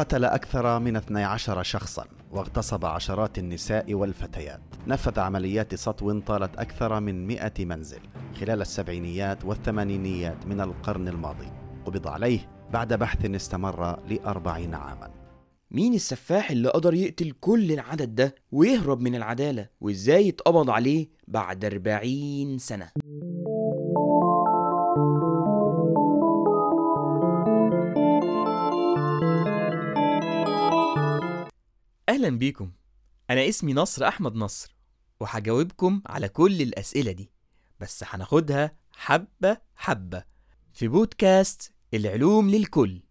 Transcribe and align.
قتل 0.00 0.24
أكثر 0.24 0.78
من 0.78 0.96
12 0.96 1.62
شخصا 1.62 2.04
واغتصب 2.30 2.84
عشرات 2.84 3.38
النساء 3.38 3.94
والفتيات. 3.94 4.60
نفذ 4.86 5.20
عمليات 5.20 5.74
سطو 5.74 6.18
طالت 6.18 6.56
أكثر 6.56 7.00
من 7.00 7.26
100 7.26 7.52
منزل 7.58 8.00
خلال 8.40 8.60
السبعينيات 8.60 9.44
والثمانينيات 9.44 10.46
من 10.46 10.60
القرن 10.60 11.08
الماضي. 11.08 11.52
قبض 11.84 12.08
عليه 12.08 12.48
بعد 12.72 12.94
بحث 12.94 13.24
استمر 13.24 14.02
لأربعين 14.08 14.74
عاما. 14.74 15.10
مين 15.70 15.94
السفاح 15.94 16.50
اللي 16.50 16.68
قدر 16.68 16.94
يقتل 16.94 17.32
كل 17.40 17.72
العدد 17.72 18.14
ده 18.14 18.34
ويهرب 18.52 19.00
من 19.00 19.14
العدالة 19.14 19.68
وإزاي 19.80 20.28
اتقبض 20.28 20.70
عليه 20.70 21.08
بعد 21.28 21.64
40 21.64 22.58
سنة؟ 22.58 22.90
أهلا 32.10 32.28
بيكم. 32.28 32.72
أنا 33.30 33.48
اسمي 33.48 33.74
نصر 33.74 34.08
أحمد 34.08 34.34
نصر 34.34 34.76
وهجاوبكم 35.20 36.02
على 36.06 36.28
كل 36.28 36.62
الأسئلة 36.62 37.12
دي 37.12 37.30
بس 37.80 38.04
هناخدها 38.06 38.76
حبة 38.92 39.56
حبة. 39.76 40.24
في 40.72 40.88
بودكاست 40.88 41.72
العلوم 41.94 42.50
للكل. 42.50 43.02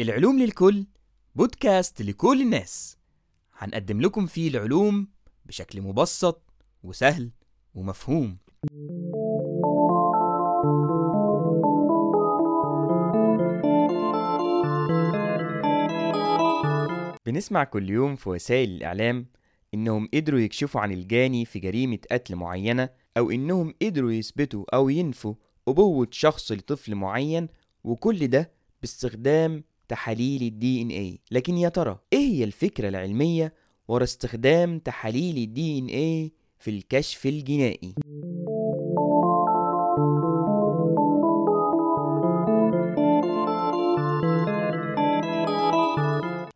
العلوم 0.00 0.38
للكل 0.38 0.86
بودكاست 1.34 2.02
لكل 2.02 2.42
الناس. 2.42 2.96
هنقدم 3.58 4.00
لكم 4.00 4.26
فيه 4.26 4.48
العلوم 4.48 5.08
بشكل 5.46 5.82
مبسط 5.82 6.42
وسهل 6.82 7.30
ومفهوم. 7.74 8.38
بنسمع 17.42 17.64
كل 17.64 17.90
يوم 17.90 18.16
في 18.16 18.28
وسائل 18.28 18.70
الإعلام 18.70 19.26
إنهم 19.74 20.08
قدروا 20.14 20.40
يكشفوا 20.40 20.80
عن 20.80 20.92
الجاني 20.92 21.44
في 21.44 21.58
جريمة 21.58 21.98
قتل 22.10 22.36
معينة 22.36 22.88
أو 23.16 23.30
إنهم 23.30 23.74
قدروا 23.82 24.12
يثبتوا 24.12 24.64
أو 24.74 24.88
ينفوا 24.88 25.34
أبوة 25.68 26.08
شخص 26.10 26.52
لطفل 26.52 26.94
معين 26.94 27.48
وكل 27.84 28.26
ده 28.28 28.50
باستخدام 28.80 29.64
تحاليل 29.88 30.42
ال 30.42 30.82
DNA 30.82 31.18
لكن 31.30 31.56
يا 31.58 31.68
ترى 31.68 31.98
إيه 32.12 32.18
هي 32.32 32.44
الفكرة 32.44 32.88
العلمية 32.88 33.54
ورا 33.88 34.04
استخدام 34.04 34.78
تحاليل 34.78 35.36
ال 35.36 35.78
DNA 35.78 36.32
في 36.58 36.70
الكشف 36.70 37.26
الجنائي؟ 37.26 37.94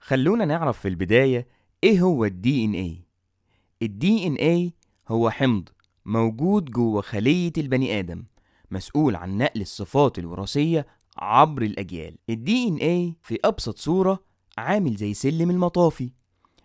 خلونا 0.06 0.44
نعرف 0.44 0.78
في 0.78 0.88
البداية 0.88 1.46
إيه 1.84 2.00
هو 2.00 2.24
ال 2.24 2.34
DNA 2.34 2.64
ال 2.64 2.74
DNA 2.74 4.72
هو 5.08 5.30
حمض 5.30 5.68
موجود 6.04 6.64
جوه 6.64 7.00
خلية 7.00 7.52
البني 7.58 7.98
آدم 7.98 8.24
مسؤول 8.70 9.16
عن 9.16 9.38
نقل 9.38 9.60
الصفات 9.60 10.18
الوراثية 10.18 10.86
عبر 11.18 11.62
الأجيال. 11.62 12.16
ال 12.30 12.68
DNA 12.68 13.16
في 13.22 13.38
أبسط 13.44 13.78
صورة 13.78 14.22
عامل 14.58 14.96
زي 14.96 15.14
سلم 15.14 15.50
المطافي 15.50 16.10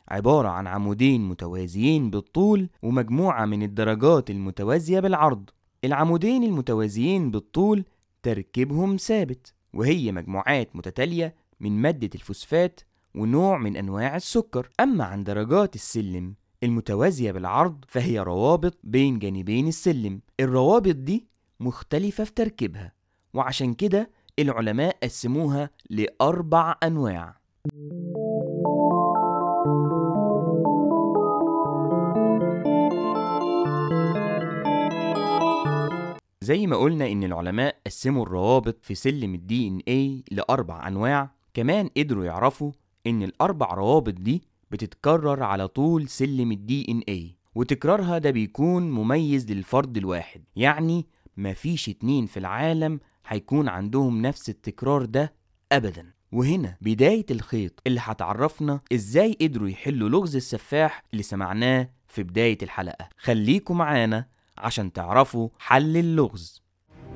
عبارة 0.08 0.50
عن 0.50 0.68
عمودين 0.68 1.30
متوازيين 1.30 2.10
بالطول 2.10 2.70
ومجموعة 2.82 3.46
من 3.46 3.64
الدرجات 3.64 4.30
المتوازية 4.30 5.00
بالعرض. 5.00 5.50
العمودين 5.84 6.44
المتوازيين 6.44 7.32
بالطول 7.32 7.86
تركيبهم 8.24 8.98
ثابت 8.98 9.54
وهي 9.74 10.12
مجموعات 10.12 10.76
متتالية 10.76 11.36
من 11.60 11.72
مادة 11.72 12.10
الفوسفات 12.16 12.82
ونوع 13.16 13.58
من 13.58 13.78
أنواع 13.78 14.16
السكر. 14.16 14.70
أما 14.80 15.04
عن 15.04 15.24
درجات 15.24 15.76
السلم 15.76 16.36
المتوازية 16.64 17.32
بالعرض 17.32 17.86
فهي 17.88 18.20
روابط 18.20 18.78
بين 18.84 19.20
جانبين 19.20 19.68
السلم. 19.68 20.22
الروابط 20.40 20.96
دي 20.96 21.28
مختلفة 21.60 22.24
في 22.24 22.32
تركيبها 22.34 22.94
وعشان 23.34 23.74
كده 23.74 24.10
العلماء 24.40 24.98
قسموها 25.04 25.70
لأربع 25.90 26.76
أنواع. 26.84 27.42
زي 36.44 36.68
ما 36.68 36.76
قلنا 36.76 37.08
إن 37.12 37.24
العلماء 37.24 37.76
قسموا 37.86 38.24
الروابط 38.24 38.78
في 38.82 38.96
سلم 38.96 39.36
الدي 39.36 39.68
ان 39.68 39.82
اي 39.88 40.24
لأربع 40.32 40.88
أنواع 40.88 41.32
كمان 41.54 41.90
قدروا 41.98 42.26
يعرفوا 42.26 42.72
إن 43.08 43.24
الأربع 43.24 43.74
روابط 43.74 44.14
دي 44.14 44.44
بتتكرر 44.72 45.44
على 45.44 45.68
طول 45.68 46.08
سلم 46.08 46.52
الدي 46.52 46.86
ان 46.90 47.02
اي 47.10 47.36
وتكرارها 47.56 48.18
ده 48.18 48.32
بيكون 48.32 48.92
مميز 48.92 49.52
للفرد 49.52 49.98
الواحد. 49.98 50.44
يعني 50.56 51.06
مفيش 51.38 51.90
اتنين 51.90 52.26
في 52.26 52.38
العالم 52.38 53.00
هيكون 53.28 53.68
عندهم 53.70 54.22
نفس 54.22 54.50
التكرار 54.50 55.06
ده 55.06 55.34
أبدا. 55.72 56.14
وهنا 56.32 56.78
بداية 56.82 57.26
الخيط 57.32 57.82
اللي 57.88 58.00
هتعرفنا 58.04 58.80
إزاي 58.94 59.38
قدروا 59.42 59.70
يحلوا 59.70 60.10
لغز 60.10 60.36
السفاح 60.36 61.04
اللي 61.12 61.24
سمعناه 61.24 61.90
في 62.08 62.24
بداية 62.24 62.58
الحلقة. 62.64 63.10
خليكم 63.18 63.78
معانا 63.78 64.26
عشان 64.58 64.94
تعرفوا 64.94 65.50
حل 65.60 65.98
اللغز. 65.98 66.62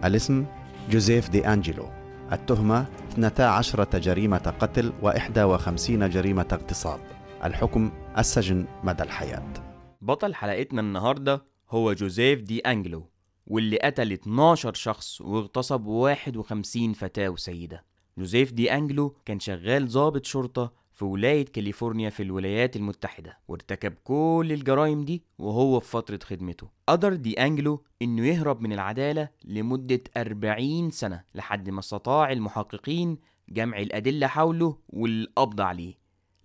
الاسم 0.04 0.46
جوزيف 0.90 1.30
دي 1.30 1.48
أنجلو. 1.48 2.05
التهمة 2.32 2.88
12 3.12 4.00
جريمة 4.00 4.54
قتل 4.60 4.94
و51 5.02 5.90
جريمة 5.90 6.48
اغتصاب. 6.52 7.00
الحكم 7.44 7.92
السجن 8.18 8.66
مدى 8.84 9.04
الحياة. 9.04 9.54
بطل 10.02 10.36
حلقتنا 10.36 10.82
النهاردة 10.82 11.46
هو 11.70 11.94
جوزيف 11.94 12.42
دي 12.42 12.60
أنجلو 12.60 13.10
واللي 13.48 13.78
قتل 13.78 14.12
12 14.12 14.74
شخص 14.74 15.22
واغتصب 15.22 15.86
51 15.86 16.94
فتاة 16.94 17.30
وسيدة. 17.30 17.84
جوزيف 18.18 18.52
دي 18.52 18.74
أنجلو 18.74 19.16
كان 19.26 19.40
شغال 19.40 19.88
ضابط 19.88 20.26
شرطة 20.26 20.74
في 20.96 21.06
ولاية 21.06 21.46
كاليفورنيا 21.46 22.10
في 22.10 22.24
الولايات 22.24 22.76
المتحدة 22.76 23.38
وارتكب 23.48 23.94
كل 24.04 24.48
الجرائم 24.52 25.06
دي 25.06 25.24
وهو 25.40 25.80
في 25.80 25.90
فترة 25.90 26.20
خدمته 26.24 26.68
قدر 26.88 27.14
دي 27.14 27.34
أنجلو 27.34 27.84
إنه 28.02 28.28
يهرب 28.28 28.62
من 28.62 28.74
العدالة 28.74 29.30
لمدة 29.46 30.02
40 30.18 30.92
سنة 30.92 31.24
لحد 31.36 31.70
ما 31.70 31.80
استطاع 31.80 32.32
المحققين 32.32 33.18
جمع 33.50 33.80
الأدلة 33.80 34.28
حوله 34.28 34.78
والقبض 34.90 35.62
عليه 35.62 35.94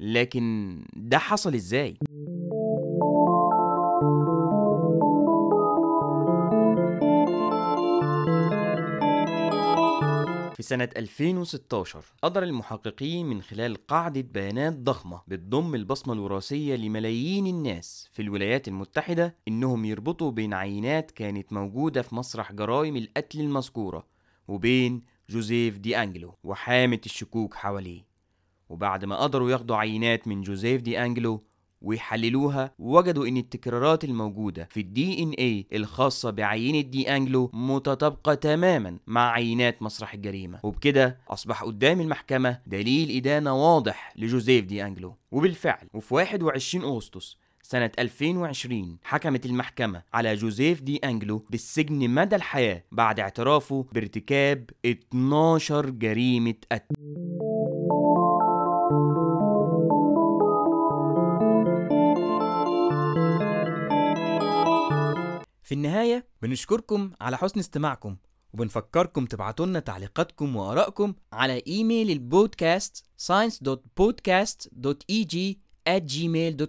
لكن 0.01 0.77
ده 0.97 1.19
حصل 1.19 1.55
إزاي؟ 1.55 1.97
في 10.61 10.67
سنة 10.67 10.89
2016 10.97 12.05
قدر 12.23 12.43
المحققين 12.43 13.27
من 13.27 13.43
خلال 13.43 13.87
قاعدة 13.87 14.21
بيانات 14.21 14.73
ضخمة 14.73 15.23
بتضم 15.29 15.75
البصمة 15.75 16.15
الوراثية 16.15 16.77
لملايين 16.77 17.47
الناس 17.47 18.09
في 18.13 18.23
الولايات 18.23 18.69
المتحدة 18.69 19.37
إنهم 19.49 19.85
يربطوا 19.85 20.31
بين 20.31 20.55
عينات 20.55 21.11
كانت 21.11 21.53
موجودة 21.53 22.03
في 22.03 22.15
مسرح 22.15 22.53
جرائم 22.53 22.97
القتل 22.97 23.41
المذكورة 23.41 24.07
وبين 24.49 25.03
جوزيف 25.31 25.79
دي 25.79 26.03
أنجلو 26.03 26.39
وحامت 26.45 27.01
الشكوك 27.07 27.55
حواليه. 27.55 28.07
وبعد 28.69 29.05
ما 29.05 29.17
قدروا 29.17 29.51
ياخدوا 29.51 29.77
عينات 29.77 30.29
من 30.29 30.43
جوزيف 30.43 30.83
دي 30.83 31.03
أنجلو 31.05 31.45
ويحللوها 31.83 32.73
وجدوا 32.79 33.27
إن 33.27 33.37
التكرارات 33.37 34.05
الموجودة 34.05 34.69
في 34.71 34.81
ال 34.81 35.23
DNA 35.23 35.67
الخاصة 35.73 36.31
بعينة 36.31 36.81
دي 36.81 37.17
أنجلو 37.17 37.51
متطابقة 37.55 38.35
تماما 38.35 38.99
مع 39.07 39.31
عينات 39.33 39.83
مسرح 39.83 40.15
الجريمة. 40.15 40.61
وبكده 40.63 41.19
أصبح 41.29 41.63
قدام 41.65 42.01
المحكمة 42.01 42.59
دليل 42.67 43.17
إدانة 43.17 43.55
واضح 43.55 44.13
لجوزيف 44.17 44.65
دي 44.65 44.85
أنجلو. 44.85 45.17
وبالفعل 45.31 45.89
وفي 45.95 46.15
21 46.15 46.85
أغسطس 46.85 47.37
سنة 47.63 47.91
2020 47.99 48.99
حكمت 49.05 49.47
المحكمة 49.47 50.03
على 50.15 50.35
جوزيف 50.35 50.81
دي 50.83 50.97
أنجلو 50.97 51.45
بالسجن 51.51 52.11
مدى 52.11 52.37
الحياة 52.37 52.85
بعد 52.93 53.21
اعترافه 53.21 53.87
بارتكاب 53.93 54.71
12 54.87 55.91
جريمة 55.91 56.55
قتل. 56.73 56.95
في 65.71 65.75
النهاية 65.75 66.27
بنشكركم 66.43 67.11
على 67.21 67.37
حسن 67.37 67.61
استماعكم 67.61 68.17
وبنفكركم 68.53 69.27
تبعتوا 69.27 69.67
لنا 69.67 69.81
تعليقاتكم 69.81 70.57
وآرائكم 70.57 71.15
على 71.33 71.63
إيميل 71.67 72.11
البودكاست 72.11 73.05
science.podcast.eg 73.19 75.37
at 75.89 76.03
gmail.com 76.13 76.67